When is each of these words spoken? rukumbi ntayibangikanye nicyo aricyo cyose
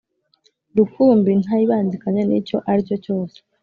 rukumbi 0.75 1.31
ntayibangikanye 1.43 2.21
nicyo 2.25 2.57
aricyo 2.69 2.95
cyose 3.05 3.37